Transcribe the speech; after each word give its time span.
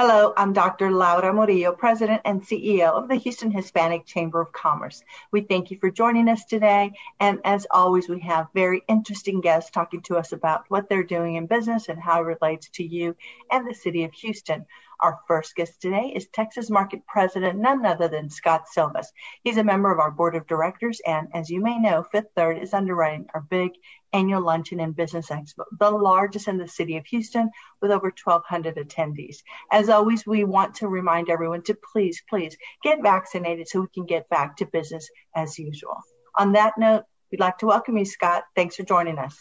Hello, 0.00 0.32
I'm 0.36 0.52
Dr. 0.52 0.92
Laura 0.92 1.34
Murillo, 1.34 1.72
President 1.72 2.22
and 2.24 2.40
CEO 2.40 2.92
of 2.92 3.08
the 3.08 3.16
Houston 3.16 3.50
Hispanic 3.50 4.06
Chamber 4.06 4.40
of 4.40 4.52
Commerce. 4.52 5.02
We 5.32 5.40
thank 5.40 5.72
you 5.72 5.78
for 5.80 5.90
joining 5.90 6.28
us 6.28 6.44
today. 6.44 6.92
And 7.18 7.40
as 7.44 7.66
always, 7.72 8.08
we 8.08 8.20
have 8.20 8.46
very 8.54 8.84
interesting 8.86 9.40
guests 9.40 9.72
talking 9.72 10.00
to 10.02 10.16
us 10.16 10.30
about 10.30 10.66
what 10.68 10.88
they're 10.88 11.02
doing 11.02 11.34
in 11.34 11.48
business 11.48 11.88
and 11.88 12.00
how 12.00 12.20
it 12.20 12.38
relates 12.40 12.68
to 12.74 12.84
you 12.84 13.16
and 13.50 13.68
the 13.68 13.74
city 13.74 14.04
of 14.04 14.12
Houston. 14.12 14.66
Our 15.00 15.20
first 15.28 15.54
guest 15.54 15.80
today 15.80 16.12
is 16.12 16.26
Texas 16.26 16.70
Market 16.70 17.06
President, 17.06 17.56
none 17.56 17.86
other 17.86 18.08
than 18.08 18.30
Scott 18.30 18.68
Silvas. 18.68 19.12
He's 19.44 19.56
a 19.56 19.62
member 19.62 19.92
of 19.92 20.00
our 20.00 20.10
board 20.10 20.34
of 20.34 20.48
directors, 20.48 21.00
and 21.06 21.28
as 21.34 21.48
you 21.48 21.60
may 21.60 21.78
know, 21.78 22.02
Fifth 22.02 22.30
Third 22.34 22.58
is 22.60 22.74
underwriting 22.74 23.26
our 23.32 23.40
big 23.40 23.70
annual 24.12 24.42
luncheon 24.42 24.80
and 24.80 24.96
business 24.96 25.28
expo, 25.28 25.62
the 25.78 25.88
largest 25.88 26.48
in 26.48 26.58
the 26.58 26.66
city 26.66 26.96
of 26.96 27.06
Houston 27.06 27.48
with 27.80 27.92
over 27.92 28.12
1,200 28.24 28.74
attendees. 28.74 29.36
As 29.70 29.88
always, 29.88 30.26
we 30.26 30.42
want 30.42 30.74
to 30.76 30.88
remind 30.88 31.30
everyone 31.30 31.62
to 31.62 31.78
please, 31.92 32.20
please 32.28 32.56
get 32.82 33.00
vaccinated 33.00 33.68
so 33.68 33.82
we 33.82 33.88
can 33.94 34.04
get 34.04 34.28
back 34.28 34.56
to 34.56 34.66
business 34.66 35.08
as 35.32 35.60
usual. 35.60 35.98
On 36.36 36.54
that 36.54 36.76
note, 36.76 37.04
we'd 37.30 37.38
like 37.38 37.58
to 37.58 37.66
welcome 37.66 37.96
you, 37.98 38.04
Scott. 38.04 38.42
Thanks 38.56 38.74
for 38.74 38.82
joining 38.82 39.18
us. 39.18 39.38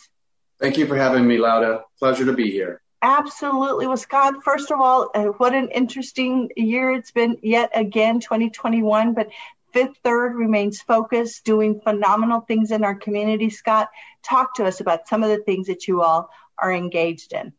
Thank 0.60 0.78
you 0.78 0.86
for 0.86 0.98
having 0.98 1.28
me, 1.28 1.40
Laura. 1.40 1.84
Pleasure 1.98 2.26
to 2.26 2.34
be 2.34 2.52
here. 2.52 2.80
Absolutely. 3.02 3.88
Well, 3.88 3.98
Scott, 3.98 4.44
first 4.44 4.72
of 4.72 4.80
all, 4.80 5.12
uh, 5.14 5.26
what 5.26 5.54
an 5.54 5.70
interesting 5.70 6.50
year 6.56 6.92
it's 6.92 7.12
been 7.12 7.38
yet 7.44 7.72
again, 7.76 8.20
2021. 8.20 9.14
But 9.14 9.30
Fifth 9.72 9.98
Third 10.04 10.36
remains 10.36 10.82
focused, 10.82 11.46
doing 11.46 11.80
phenomenal 11.82 12.42
things 12.42 12.72
in 12.72 12.84
our 12.84 12.96
community. 12.96 13.50
Scott, 13.50 13.90
talk 14.24 14.56
to 14.56 14.66
us 14.66 14.82
about 14.82 15.08
some 15.08 15.24
of 15.24 15.30
the 15.30 15.44
things 15.44 15.68
that 15.68 15.88
you 15.88 16.02
all 16.02 16.30
are 16.58 16.74
engaged 16.74 17.34
in. 17.34 17.54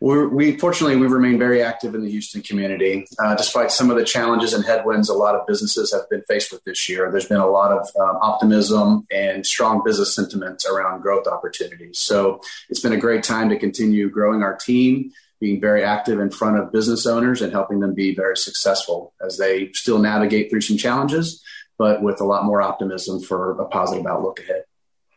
We're, 0.00 0.28
we 0.28 0.58
fortunately 0.58 0.96
we 0.96 1.06
remain 1.06 1.38
very 1.38 1.62
active 1.62 1.94
in 1.94 2.02
the 2.02 2.10
Houston 2.10 2.42
community, 2.42 3.06
uh, 3.18 3.34
despite 3.34 3.70
some 3.70 3.90
of 3.90 3.96
the 3.96 4.04
challenges 4.04 4.52
and 4.52 4.64
headwinds 4.64 5.08
a 5.08 5.14
lot 5.14 5.34
of 5.34 5.46
businesses 5.46 5.92
have 5.92 6.08
been 6.10 6.22
faced 6.28 6.52
with 6.52 6.62
this 6.64 6.88
year. 6.88 7.10
There's 7.10 7.28
been 7.28 7.40
a 7.40 7.46
lot 7.46 7.72
of 7.72 7.88
um, 7.98 8.18
optimism 8.20 9.06
and 9.10 9.46
strong 9.46 9.82
business 9.84 10.14
sentiments 10.14 10.66
around 10.66 11.00
growth 11.00 11.26
opportunities. 11.26 11.98
So 11.98 12.40
it's 12.68 12.80
been 12.80 12.92
a 12.92 12.98
great 12.98 13.24
time 13.24 13.48
to 13.48 13.58
continue 13.58 14.10
growing 14.10 14.42
our 14.42 14.54
team, 14.54 15.12
being 15.40 15.60
very 15.60 15.82
active 15.82 16.20
in 16.20 16.30
front 16.30 16.58
of 16.58 16.72
business 16.72 17.06
owners 17.06 17.40
and 17.40 17.52
helping 17.52 17.80
them 17.80 17.94
be 17.94 18.14
very 18.14 18.36
successful 18.36 19.14
as 19.24 19.38
they 19.38 19.72
still 19.72 19.98
navigate 19.98 20.50
through 20.50 20.60
some 20.60 20.76
challenges, 20.76 21.42
but 21.78 22.02
with 22.02 22.20
a 22.20 22.24
lot 22.24 22.44
more 22.44 22.60
optimism 22.60 23.20
for 23.20 23.58
a 23.58 23.66
positive 23.66 24.06
outlook 24.06 24.40
ahead. 24.40 24.64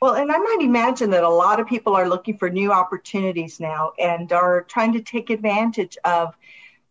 Well, 0.02 0.14
and 0.14 0.32
I 0.32 0.38
might 0.38 0.60
imagine 0.62 1.10
that 1.10 1.24
a 1.24 1.30
lot 1.30 1.60
of 1.60 1.68
people 1.68 1.96
are 1.96 2.08
looking 2.08 2.38
for 2.38 2.50
new 2.50 2.72
opportunities 2.72 3.60
now 3.60 3.92
and 4.00 4.32
are 4.32 4.62
trying 4.62 4.94
to 4.94 5.02
take 5.02 5.30
advantage 5.30 5.98
of 6.06 6.36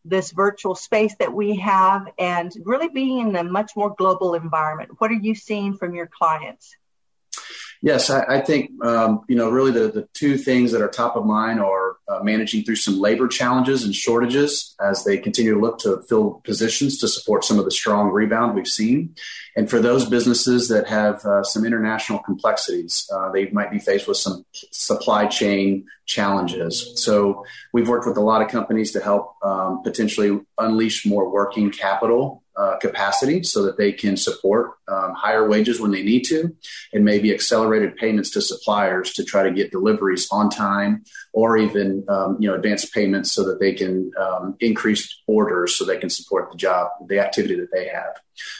this 0.05 0.31
virtual 0.31 0.75
space 0.75 1.15
that 1.19 1.33
we 1.33 1.57
have 1.57 2.09
and 2.19 2.53
really 2.65 2.89
being 2.89 3.29
in 3.29 3.37
a 3.37 3.45
much 3.45 3.73
more 3.77 3.95
global 3.97 4.35
environment. 4.35 4.93
What 4.99 5.11
are 5.11 5.15
you 5.15 5.35
seeing 5.35 5.75
from 5.75 5.95
your 5.95 6.07
clients? 6.07 6.77
Yes, 7.81 8.11
I, 8.11 8.25
I 8.25 8.41
think 8.41 8.85
um, 8.85 9.25
you 9.29 9.37
know 9.37 9.51
really 9.51 9.71
the 9.71 9.89
the 9.89 10.09
two 10.13 10.37
things 10.37 10.73
that 10.73 10.83
are 10.83 10.89
top 10.89 11.17
of 11.17 11.25
mind 11.25 11.61
are 11.61 11.88
managing 12.25 12.65
through 12.65 12.77
some 12.77 12.99
labor 12.99 13.29
challenges 13.29 13.85
and 13.85 13.95
shortages 13.95 14.75
as 14.81 15.05
they 15.05 15.19
continue 15.19 15.55
to 15.55 15.61
look 15.61 15.79
to 15.81 16.03
fill 16.09 16.41
positions 16.45 16.99
to 16.99 17.09
support 17.09 17.45
some 17.45 17.59
of 17.59 17.65
the 17.65 17.71
strong 17.71 18.11
rebound 18.11 18.55
we've 18.55 18.67
seen, 18.67 19.15
and 19.57 19.69
for 19.69 19.81
those 19.81 20.09
businesses 20.09 20.69
that 20.69 20.87
have 20.87 21.25
uh, 21.25 21.43
some 21.43 21.65
international 21.65 22.21
complexities, 22.21 23.11
uh, 23.13 23.31
they 23.33 23.51
might 23.51 23.71
be 23.71 23.79
faced 23.79 24.07
with 24.07 24.17
some 24.17 24.45
supply 24.53 25.27
chain 25.27 25.85
challenges. 26.07 26.93
So 26.97 27.45
we've 27.73 27.89
worked 27.89 28.07
with 28.07 28.17
a 28.17 28.23
lot 28.23 28.41
of 28.41 28.49
companies 28.49 28.93
to 28.93 29.01
help 29.01 29.35
um, 29.43 29.83
potentially 29.83 30.41
unleash 30.59 31.05
more 31.05 31.31
working 31.31 31.71
capital 31.71 32.43
uh, 32.59 32.77
capacity 32.79 33.43
so 33.43 33.63
that 33.63 33.79
they 33.79 33.93
can 33.93 34.17
support 34.17 34.73
um, 34.89 35.15
higher 35.15 35.49
wages 35.49 35.81
when 35.81 35.93
they 35.93 36.03
need 36.03 36.25
to, 36.25 36.55
and 36.93 37.05
maybe 37.05 37.33
accelerated 37.33 37.97
payments 37.97 38.31
to 38.31 38.43
suppliers 38.43 39.13
to 39.13 39.25
try 39.25 39.45
to 39.45 39.53
get 39.53 39.71
deliveries 39.71 40.27
on 40.33 40.51
time, 40.51 41.05
or 41.33 41.57
even 41.57 42.05
um, 42.09 42.37
you 42.41 42.49
know 42.49 42.57
advanced 42.57 42.93
payments 42.93 43.31
so 43.31 43.45
that 43.45 43.61
they 43.61 43.73
can 43.73 44.11
um, 44.21 44.57
increase 44.59 45.23
orders 45.29 45.75
so 45.75 45.85
they 45.85 45.99
can 45.99 46.11
support 46.11 46.51
the 46.51 46.59
job, 46.59 46.91
the 47.07 47.21
activity 47.21 47.55
that 47.55 47.71
they 47.73 47.87
have. 47.87 48.17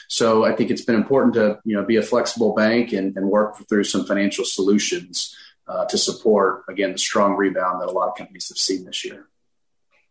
So 0.07 0.45
I 0.45 0.55
think 0.55 0.71
it's 0.71 0.85
been 0.85 0.95
important 0.95 1.33
to 1.33 1.59
you 1.65 1.75
know 1.75 1.83
be 1.83 1.97
a 1.97 2.01
flexible 2.01 2.55
bank 2.55 2.93
and, 2.93 3.15
and 3.17 3.27
work 3.27 3.57
through 3.67 3.83
some 3.83 4.05
financial 4.05 4.45
solutions 4.45 5.35
uh, 5.67 5.85
to 5.85 5.97
support 5.97 6.63
again 6.69 6.93
the 6.93 6.97
strong 6.97 7.35
rebound 7.35 7.81
that 7.81 7.89
a 7.89 7.91
lot 7.91 8.07
of 8.07 8.15
companies 8.15 8.47
have 8.47 8.57
seen 8.57 8.85
this 8.85 9.03
year. 9.03 9.27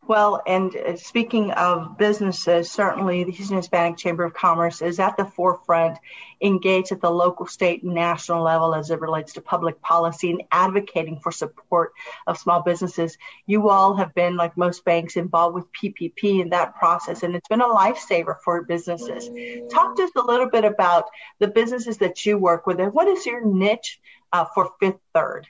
Well, 0.08 0.40
and 0.46 0.74
uh, 0.74 0.96
speaking 0.96 1.50
of 1.50 1.98
businesses, 1.98 2.70
certainly 2.70 3.24
the 3.24 3.30
Houston 3.30 3.58
Hispanic 3.58 3.98
Chamber 3.98 4.24
of 4.24 4.32
Commerce 4.32 4.80
is 4.80 4.98
at 4.98 5.18
the 5.18 5.26
forefront, 5.26 5.98
engaged 6.40 6.92
at 6.92 7.02
the 7.02 7.10
local, 7.10 7.46
state, 7.46 7.82
and 7.82 7.92
national 7.92 8.42
level 8.42 8.74
as 8.74 8.90
it 8.90 9.02
relates 9.02 9.34
to 9.34 9.42
public 9.42 9.82
policy 9.82 10.30
and 10.30 10.44
advocating 10.50 11.20
for 11.20 11.30
support 11.30 11.92
of 12.26 12.38
small 12.38 12.62
businesses. 12.62 13.18
You 13.44 13.68
all 13.68 13.96
have 13.96 14.14
been, 14.14 14.38
like 14.38 14.56
most 14.56 14.82
banks, 14.82 15.16
involved 15.16 15.54
with 15.54 15.66
PPP 15.74 16.40
in 16.40 16.48
that 16.50 16.74
process, 16.76 17.22
and 17.22 17.36
it's 17.36 17.48
been 17.48 17.60
a 17.60 17.66
lifesaver 17.68 18.36
for 18.42 18.62
businesses. 18.62 19.28
Talk 19.70 19.94
to 19.96 20.04
us 20.04 20.10
a 20.16 20.22
little 20.22 20.48
bit 20.48 20.64
about 20.64 21.04
the 21.38 21.48
businesses 21.48 21.98
that 21.98 22.24
you 22.24 22.38
work 22.38 22.66
with, 22.66 22.80
and 22.80 22.94
what 22.94 23.08
is 23.08 23.26
your 23.26 23.44
niche 23.44 24.00
uh, 24.32 24.46
for 24.54 24.70
Fifth 24.80 25.00
Third? 25.12 25.46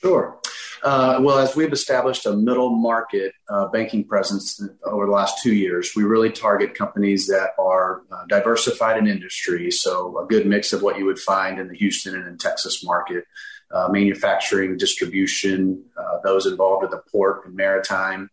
Sure. 0.00 0.38
Uh, 0.84 1.18
well, 1.22 1.38
as 1.38 1.56
we've 1.56 1.72
established 1.72 2.26
a 2.26 2.36
middle 2.36 2.68
market 2.68 3.32
uh, 3.48 3.66
banking 3.68 4.04
presence 4.04 4.62
over 4.84 5.06
the 5.06 5.12
last 5.12 5.42
two 5.42 5.54
years, 5.54 5.92
we 5.96 6.04
really 6.04 6.30
target 6.30 6.74
companies 6.74 7.26
that 7.26 7.52
are 7.58 8.02
uh, 8.12 8.26
diversified 8.28 8.98
in 8.98 9.06
industry. 9.06 9.70
So, 9.70 10.18
a 10.18 10.26
good 10.26 10.46
mix 10.46 10.74
of 10.74 10.82
what 10.82 10.98
you 10.98 11.06
would 11.06 11.18
find 11.18 11.58
in 11.58 11.68
the 11.68 11.74
Houston 11.74 12.14
and 12.14 12.28
in 12.28 12.36
Texas 12.36 12.84
market 12.84 13.24
uh, 13.70 13.88
manufacturing, 13.90 14.76
distribution, 14.76 15.82
uh, 15.96 16.18
those 16.22 16.44
involved 16.44 16.84
in 16.84 16.90
the 16.90 17.00
port 17.10 17.46
and 17.46 17.56
maritime, 17.56 18.30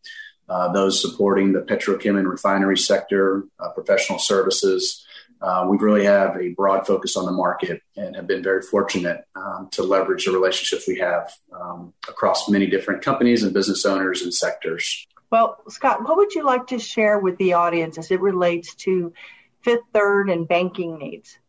those 0.73 1.01
supporting 1.01 1.53
the 1.53 1.61
petrochem 1.61 2.19
and 2.19 2.27
refinery 2.27 2.77
sector, 2.77 3.45
professional 3.75 4.19
services. 4.19 5.05
Uh, 5.41 5.65
we 5.67 5.77
really 5.77 6.05
have 6.05 6.37
a 6.37 6.49
broad 6.49 6.85
focus 6.85 7.15
on 7.17 7.25
the 7.25 7.31
market 7.31 7.81
and 7.97 8.15
have 8.15 8.27
been 8.27 8.43
very 8.43 8.61
fortunate 8.61 9.25
um, 9.35 9.67
to 9.71 9.81
leverage 9.81 10.25
the 10.25 10.31
relationships 10.31 10.87
we 10.87 10.99
have 10.99 11.33
um, 11.51 11.93
across 12.07 12.47
many 12.47 12.67
different 12.67 13.01
companies 13.01 13.43
and 13.43 13.53
business 13.53 13.85
owners 13.85 14.21
and 14.21 14.33
sectors. 14.33 15.07
Well, 15.31 15.57
Scott, 15.69 16.03
what 16.03 16.17
would 16.17 16.35
you 16.35 16.43
like 16.43 16.67
to 16.67 16.79
share 16.79 17.17
with 17.17 17.37
the 17.37 17.53
audience 17.53 17.97
as 17.97 18.11
it 18.11 18.21
relates 18.21 18.75
to 18.75 19.13
Fifth 19.61 19.83
Third 19.93 20.29
and 20.29 20.47
banking 20.47 20.97
needs? 20.97 21.39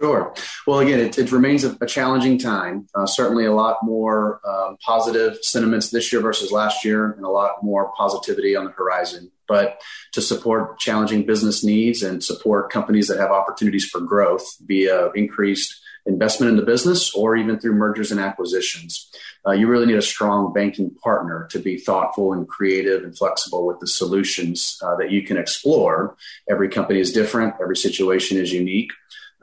Sure. 0.00 0.34
Well, 0.66 0.80
again, 0.80 0.98
it, 0.98 1.18
it 1.18 1.30
remains 1.30 1.64
a, 1.64 1.76
a, 1.80 1.86
challenging 1.86 2.38
time. 2.38 2.88
Uh, 2.94 3.06
certainly, 3.06 3.44
a 3.44 3.52
lot 3.52 3.78
more 3.82 4.40
um, 4.46 4.76
positive 4.84 5.38
sentiments 5.42 5.90
this 5.90 6.12
year 6.12 6.20
versus 6.20 6.50
last 6.50 6.84
year, 6.84 7.12
and 7.12 7.24
a 7.24 7.28
lot 7.28 7.62
more 7.62 7.92
positivity 7.96 8.56
on 8.56 8.64
the 8.64 8.72
horizon. 8.72 9.30
But 9.46 9.80
to 10.12 10.20
support 10.20 10.78
challenging 10.78 11.24
business 11.24 11.62
needs 11.62 12.02
and 12.02 12.24
support 12.24 12.72
companies 12.72 13.08
that 13.08 13.18
have 13.18 13.30
opportunities 13.30 13.84
for 13.84 14.00
growth 14.00 14.56
via 14.66 15.10
increased 15.12 15.80
investment 16.06 16.50
in 16.50 16.56
the 16.56 16.64
business 16.64 17.14
or 17.14 17.36
even 17.36 17.58
through 17.58 17.74
mergers 17.74 18.10
and 18.10 18.20
acquisitions, 18.20 19.10
uh, 19.46 19.52
you 19.52 19.66
really 19.66 19.86
need 19.86 19.96
a 19.96 20.02
strong 20.02 20.52
banking 20.52 20.90
partner 21.02 21.46
to 21.50 21.58
be 21.58 21.78
thoughtful 21.78 22.32
and 22.32 22.48
creative 22.48 23.04
and 23.04 23.16
flexible 23.16 23.66
with 23.66 23.78
the 23.80 23.86
solutions 23.86 24.78
uh, 24.82 24.96
that 24.96 25.10
you 25.10 25.22
can 25.22 25.36
explore. 25.36 26.16
Every 26.48 26.68
company 26.68 27.00
is 27.00 27.12
different, 27.12 27.54
every 27.60 27.76
situation 27.76 28.38
is 28.38 28.52
unique. 28.52 28.90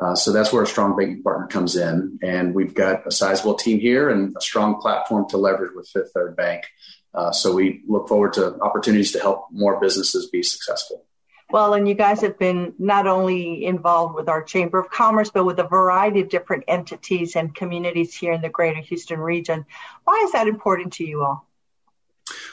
Uh, 0.01 0.15
so 0.15 0.31
that's 0.31 0.51
where 0.51 0.63
a 0.63 0.67
strong 0.67 0.97
banking 0.97 1.21
partner 1.21 1.45
comes 1.47 1.75
in. 1.75 2.17
And 2.23 2.55
we've 2.55 2.73
got 2.73 3.05
a 3.05 3.11
sizable 3.11 3.53
team 3.53 3.79
here 3.79 4.09
and 4.09 4.35
a 4.35 4.41
strong 4.41 4.81
platform 4.81 5.29
to 5.29 5.37
leverage 5.37 5.71
with 5.75 5.87
Fifth 5.87 6.11
Third 6.13 6.35
Bank. 6.35 6.65
Uh, 7.13 7.31
so 7.31 7.53
we 7.53 7.83
look 7.87 8.07
forward 8.07 8.33
to 8.33 8.59
opportunities 8.61 9.11
to 9.11 9.19
help 9.19 9.47
more 9.51 9.79
businesses 9.79 10.29
be 10.29 10.41
successful. 10.41 11.05
Well, 11.51 11.73
and 11.73 11.87
you 11.87 11.95
guys 11.95 12.21
have 12.21 12.39
been 12.39 12.73
not 12.79 13.07
only 13.07 13.65
involved 13.65 14.15
with 14.15 14.29
our 14.29 14.41
Chamber 14.41 14.79
of 14.79 14.89
Commerce, 14.89 15.29
but 15.29 15.43
with 15.43 15.59
a 15.59 15.67
variety 15.67 16.21
of 16.21 16.29
different 16.29 16.63
entities 16.67 17.35
and 17.35 17.53
communities 17.53 18.15
here 18.15 18.31
in 18.31 18.41
the 18.41 18.49
greater 18.49 18.79
Houston 18.79 19.19
region. 19.19 19.65
Why 20.05 20.21
is 20.23 20.31
that 20.31 20.47
important 20.47 20.93
to 20.93 21.05
you 21.05 21.23
all? 21.23 21.45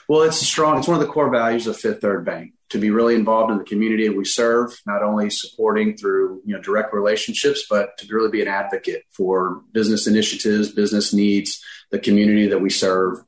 Well, 0.09 0.23
it's 0.23 0.39
strong. 0.39 0.79
It's 0.79 0.89
one 0.89 0.99
of 0.99 1.07
the 1.07 1.13
core 1.13 1.29
values 1.29 1.67
of 1.67 1.77
Fifth 1.77 2.01
Third 2.01 2.25
Bank 2.25 2.55
to 2.71 2.79
be 2.79 2.89
really 2.89 3.15
involved 3.15 3.51
in 3.53 3.59
the 3.59 3.65
community 3.65 4.09
we 4.09 4.25
serve, 4.25 4.81
not 4.87 5.03
only 5.03 5.29
supporting 5.29 5.97
through 5.97 6.41
you 6.47 6.57
know 6.57 6.63
direct 6.63 6.95
relationships, 6.95 7.67
but 7.69 7.97
to 7.99 8.07
really 8.15 8.31
be 8.31 8.41
an 8.41 8.49
advocate 8.49 9.05
for 9.11 9.63
business 9.73 10.07
initiatives, 10.07 10.73
business 10.73 11.13
needs, 11.13 11.63
the 11.91 11.99
community 11.99 12.47
that 12.47 12.61
we 12.61 12.71
serve. 12.71 13.19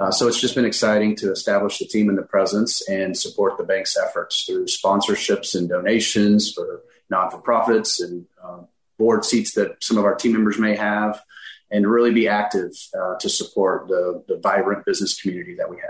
Uh, 0.00 0.10
so 0.10 0.26
it's 0.26 0.40
just 0.40 0.54
been 0.54 0.64
exciting 0.64 1.14
to 1.14 1.30
establish 1.30 1.78
the 1.78 1.84
team 1.84 2.08
and 2.08 2.16
the 2.16 2.22
presence 2.22 2.88
and 2.88 3.18
support 3.18 3.58
the 3.58 3.64
bank's 3.64 3.98
efforts 3.98 4.44
through 4.44 4.64
sponsorships 4.64 5.54
and 5.54 5.68
donations 5.68 6.50
for 6.54 6.80
non 7.10 7.30
for 7.30 7.38
profits 7.38 8.00
and 8.00 8.24
uh, 8.42 8.60
board 8.98 9.26
seats 9.26 9.52
that 9.52 9.76
some 9.82 9.98
of 9.98 10.06
our 10.06 10.14
team 10.14 10.32
members 10.32 10.58
may 10.58 10.74
have, 10.74 11.22
and 11.70 11.86
really 11.86 12.12
be 12.12 12.28
active 12.28 12.72
uh, 12.98 13.16
to 13.16 13.28
support 13.28 13.88
the, 13.88 14.24
the 14.26 14.38
vibrant 14.38 14.86
business 14.86 15.20
community 15.20 15.54
that 15.54 15.68
we 15.68 15.76
have. 15.76 15.89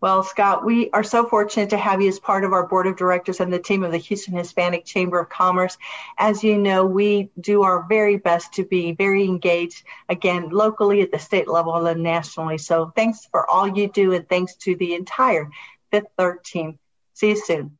Well, 0.00 0.22
Scott, 0.22 0.64
we 0.64 0.90
are 0.92 1.02
so 1.02 1.26
fortunate 1.26 1.68
to 1.70 1.76
have 1.76 2.00
you 2.00 2.08
as 2.08 2.18
part 2.18 2.44
of 2.44 2.54
our 2.54 2.66
board 2.66 2.86
of 2.86 2.96
directors 2.96 3.38
and 3.38 3.52
the 3.52 3.58
team 3.58 3.82
of 3.82 3.92
the 3.92 3.98
Houston 3.98 4.34
Hispanic 4.34 4.86
Chamber 4.86 5.18
of 5.20 5.28
Commerce. 5.28 5.76
As 6.16 6.42
you 6.42 6.56
know, 6.56 6.86
we 6.86 7.28
do 7.38 7.64
our 7.64 7.86
very 7.86 8.16
best 8.16 8.54
to 8.54 8.64
be 8.64 8.92
very 8.92 9.24
engaged, 9.24 9.84
again, 10.08 10.48
locally 10.48 11.02
at 11.02 11.12
the 11.12 11.18
state 11.18 11.48
level 11.48 11.86
and 11.86 12.02
nationally. 12.02 12.56
So 12.56 12.90
thanks 12.96 13.26
for 13.30 13.48
all 13.50 13.68
you 13.68 13.90
do 13.90 14.14
and 14.14 14.26
thanks 14.26 14.56
to 14.56 14.74
the 14.74 14.94
entire 14.94 15.50
Fifth 15.90 16.06
Third 16.16 16.44
team. 16.44 16.78
See 17.12 17.30
you 17.30 17.36
soon. 17.36 17.76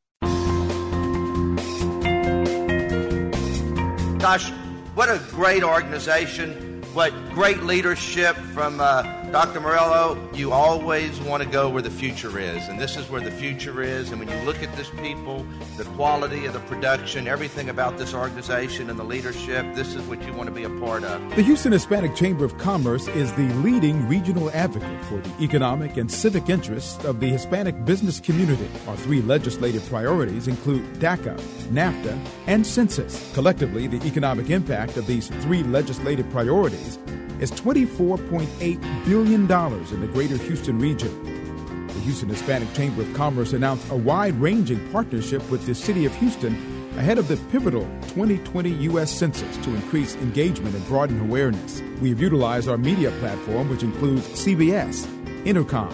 Gosh, 4.19 4.51
what 4.95 5.09
a 5.09 5.19
great 5.31 5.63
organization. 5.63 6.83
What 6.93 7.15
great 7.33 7.63
leadership 7.63 8.37
from 8.37 8.79
uh, 8.81 9.20
Dr. 9.33 9.61
Murillo, 9.61 10.19
you 10.35 10.51
always 10.51 11.21
want 11.21 11.41
to 11.41 11.49
go 11.49 11.69
where 11.69 11.83
the 11.83 11.91
future 11.91 12.37
is, 12.41 12.67
and 12.67 12.81
this 12.81 12.97
is 12.97 13.09
where 13.09 13.21
the 13.21 13.31
future 13.31 13.81
is. 13.81 14.11
And 14.11 14.19
when 14.19 14.29
you 14.29 14.35
look 14.45 14.61
at 14.61 14.75
this 14.75 14.91
people, 14.91 15.47
the 15.77 15.85
quality 15.85 16.47
of 16.47 16.53
the 16.53 16.59
production, 16.61 17.29
everything 17.29 17.69
about 17.69 17.97
this 17.97 18.13
organization 18.13 18.91
and 18.91 18.99
the 18.99 19.05
leadership, 19.05 19.73
this 19.77 19.95
is 19.95 20.05
what 20.09 20.21
you 20.27 20.33
want 20.33 20.49
to 20.49 20.53
be 20.53 20.65
a 20.65 20.71
part 20.81 21.05
of. 21.05 21.37
The 21.37 21.43
Houston 21.43 21.71
Hispanic 21.71 22.17
Chamber 22.17 22.45
of 22.45 22.59
Commerce 22.59 23.07
is 23.07 23.33
the 23.35 23.49
leading 23.63 24.09
regional 24.09 24.51
advocate 24.51 25.05
for 25.05 25.19
the 25.19 25.45
economic 25.45 25.97
and 25.97 26.11
civic 26.11 26.49
interests 26.49 27.05
of 27.05 27.21
the 27.21 27.29
Hispanic 27.29 27.85
business 27.85 28.19
community. 28.19 28.69
Our 28.89 28.97
three 28.97 29.23
legislative 29.23 29.89
priorities 29.89 30.49
include 30.49 30.83
DACA, 30.95 31.41
NAFTA, 31.71 32.19
and 32.49 32.67
census. 32.67 33.33
Collectively, 33.33 33.87
the 33.87 34.05
economic 34.05 34.51
impact 34.51 34.97
of 34.97 35.07
these 35.07 35.29
three 35.29 35.63
legislative 35.63 36.29
priorities 36.31 36.99
is 37.41 37.51
$24.8 37.53 39.05
billion 39.07 39.43
in 39.43 40.01
the 40.01 40.11
greater 40.13 40.37
Houston 40.37 40.79
region. 40.79 41.87
The 41.87 42.01
Houston 42.01 42.29
Hispanic 42.29 42.73
Chamber 42.75 43.03
of 43.03 43.13
Commerce 43.15 43.55
announced 43.55 43.91
a 43.91 43.97
wide 43.97 44.35
ranging 44.41 44.87
partnership 44.93 45.49
with 45.51 45.65
the 45.67 45.75
City 45.75 46.05
of 46.05 46.15
Houston 46.17 46.55
ahead 46.99 47.19
of 47.19 47.29
the 47.29 47.37
pivotal 47.51 47.83
2020 48.09 48.71
U.S. 48.71 49.11
Census 49.11 49.57
to 49.59 49.75
increase 49.75 50.17
engagement 50.17 50.75
and 50.75 50.87
broaden 50.87 51.19
awareness. 51.21 51.81
We 52.03 52.11
have 52.11 52.21
utilized 52.21 52.69
our 52.69 52.77
media 52.77 53.11
platform, 53.13 53.71
which 53.71 53.83
includes 53.83 54.27
CBS, 54.29 55.07
Entercom, 55.45 55.93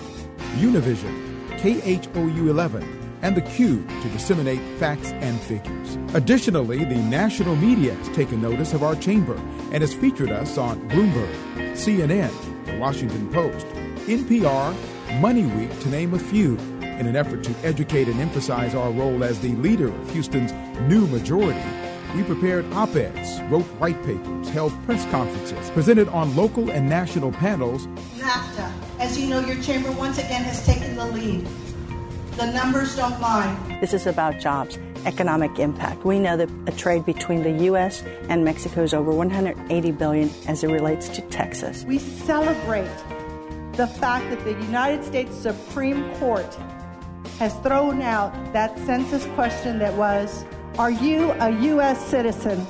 Univision, 0.59 1.15
KHOU 1.59 2.49
11, 2.49 3.06
and 3.23 3.37
the 3.37 3.43
Q 3.43 3.87
to 4.03 4.09
disseminate 4.11 4.61
facts 4.79 5.13
and 5.13 5.41
figures. 5.41 5.99
Additionally, 6.15 6.85
the 6.85 6.97
national 6.97 7.57
media 7.57 7.95
has 7.95 8.09
taken 8.17 8.41
notice 8.41 8.73
of 8.73 8.83
our 8.83 8.97
chamber 8.97 9.37
and 9.73 9.83
has 9.83 9.95
featured 9.95 10.31
us 10.31 10.59
on 10.59 10.89
Bloomberg, 10.89 11.35
CNN, 11.73 12.33
The 12.67 12.79
Washington 12.79 13.29
Post, 13.33 13.67
NPR, 14.07 14.75
Money 15.21 15.47
Week, 15.47 15.79
to 15.81 15.89
name 15.89 16.15
a 16.15 16.19
few, 16.19 16.57
in 16.81 17.07
an 17.07 17.17
effort 17.17 17.45
to 17.45 17.55
educate 17.63 18.09
and 18.09 18.21
emphasize 18.21 18.75
our 18.75 18.91
role 18.91 19.23
as 19.23 19.41
the 19.41 19.53
leader 19.57 19.89
of 19.89 20.11
Houston's 20.13 20.53
new 20.89 21.07
majority. 21.09 21.63
We 22.15 22.23
prepared 22.23 22.73
op 22.73 22.97
eds, 22.97 23.43
wrote 23.51 23.67
white 23.79 24.03
papers, 24.05 24.49
held 24.49 24.73
press 24.87 25.05
conferences, 25.11 25.71
presented 25.71 26.09
on 26.09 26.35
local 26.35 26.71
and 26.71 26.89
national 26.89 27.33
panels. 27.33 27.87
NAFTA. 28.17 28.73
As 28.99 29.19
you 29.19 29.29
know, 29.29 29.41
your 29.41 29.61
chamber 29.63 29.93
once 29.93 30.17
again 30.17 30.43
has 30.45 30.65
taken 30.65 30.97
the 30.97 31.07
lead 31.07 31.47
the 32.37 32.53
numbers 32.53 32.95
don't 32.97 33.19
lie. 33.21 33.79
This 33.81 33.95
is 33.95 34.07
about 34.07 34.39
jobs, 34.39 34.79
economic 35.07 35.59
impact. 35.59 36.05
We 36.05 36.19
know 36.19 36.37
that 36.37 36.51
a 36.67 36.73
trade 36.73 37.07
between 37.07 37.43
the 37.43 37.65
U.S. 37.65 38.03
and 38.29 38.45
Mexico 38.45 38.83
is 38.83 38.93
over 38.93 39.11
180 39.11 39.91
billion 39.93 40.31
as 40.47 40.63
it 40.63 40.69
relates 40.69 41.09
to 41.11 41.23
Texas. 41.23 41.85
We 41.85 41.99
celebrate 41.99 42.91
the 43.73 43.87
fact 43.87 44.29
that 44.31 44.45
the 44.45 44.53
United 44.53 45.05
States 45.05 45.35
Supreme 45.35 46.15
Court 46.17 46.55
has 47.39 47.55
thrown 47.61 48.03
out 48.03 48.33
that 48.53 48.79
census 48.81 49.25
question 49.35 49.79
that 49.79 49.95
was, 49.95 50.45
Are 50.79 50.91
you 50.91 51.33
a 51.33 51.51
U.S. 51.51 52.05
citizen? 52.07 52.67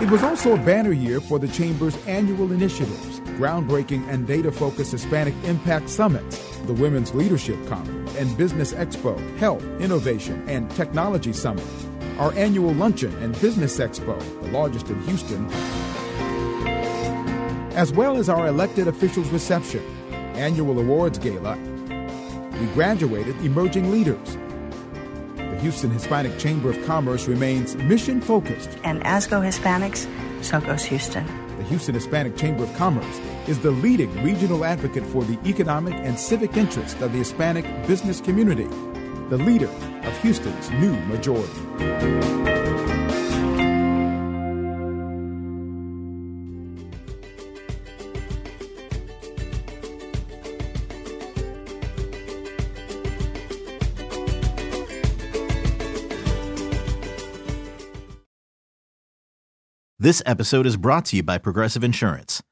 It 0.00 0.10
was 0.10 0.22
also 0.22 0.54
a 0.54 0.58
banner 0.58 0.92
year 0.92 1.20
for 1.20 1.40
the 1.40 1.48
Chamber's 1.48 1.96
annual 2.06 2.52
initiatives, 2.52 3.20
groundbreaking 3.38 4.08
and 4.08 4.26
data 4.26 4.50
focused 4.50 4.92
Hispanic 4.92 5.34
Impact 5.44 5.88
Summits 5.88 6.41
the 6.66 6.72
Women's 6.72 7.14
Leadership 7.14 7.56
Conference 7.66 8.14
and 8.16 8.36
Business 8.36 8.72
Expo, 8.72 9.18
Health, 9.38 9.62
Innovation, 9.80 10.48
and 10.48 10.70
Technology 10.70 11.32
Summit, 11.32 11.66
our 12.18 12.32
annual 12.34 12.72
luncheon 12.74 13.14
and 13.22 13.38
business 13.40 13.78
expo, 13.78 14.18
the 14.42 14.50
largest 14.50 14.88
in 14.88 15.00
Houston, 15.02 15.50
as 17.74 17.92
well 17.92 18.16
as 18.16 18.28
our 18.28 18.46
elected 18.46 18.86
officials 18.86 19.28
reception, 19.30 19.82
annual 20.34 20.78
awards 20.78 21.18
gala. 21.18 21.56
We 22.60 22.66
graduated 22.74 23.36
emerging 23.44 23.90
leaders. 23.90 24.36
The 25.36 25.58
Houston 25.60 25.90
Hispanic 25.90 26.38
Chamber 26.38 26.70
of 26.70 26.84
Commerce 26.84 27.26
remains 27.26 27.74
mission 27.76 28.20
focused. 28.20 28.70
And 28.84 29.04
as 29.04 29.26
go 29.26 29.40
Hispanics, 29.40 30.06
so 30.44 30.60
goes 30.60 30.84
Houston. 30.84 31.26
The 31.58 31.64
Houston 31.64 31.94
Hispanic 31.94 32.36
Chamber 32.36 32.64
of 32.64 32.74
Commerce 32.76 33.20
is 33.48 33.58
the 33.58 33.70
leading 33.70 34.12
regional 34.22 34.64
advocate 34.64 35.04
for 35.06 35.24
the 35.24 35.38
economic 35.48 35.94
and 35.94 36.18
civic 36.18 36.56
interest 36.56 37.00
of 37.00 37.12
the 37.12 37.18
Hispanic 37.18 37.64
business 37.86 38.20
community, 38.20 38.68
the 39.28 39.38
leader 39.38 39.68
of 39.68 40.22
Houston's 40.22 40.70
new 40.70 40.94
majority. 41.06 41.50
This 59.98 60.20
episode 60.26 60.66
is 60.66 60.76
brought 60.76 61.04
to 61.06 61.16
you 61.16 61.22
by 61.22 61.38
Progressive 61.38 61.84
Insurance. 61.84 62.42